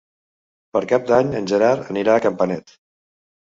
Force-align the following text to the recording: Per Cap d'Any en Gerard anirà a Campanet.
Per 0.77 0.81
Cap 0.93 1.05
d'Any 1.11 1.31
en 1.41 1.47
Gerard 1.53 1.95
anirà 1.95 2.19
a 2.19 2.27
Campanet. 2.29 2.79